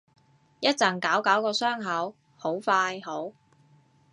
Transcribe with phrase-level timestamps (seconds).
[0.61, 3.33] 一陣搞搞個傷口，好快好